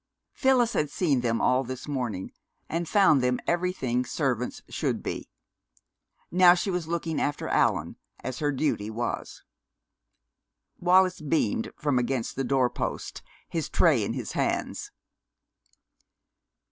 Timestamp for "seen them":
0.89-1.39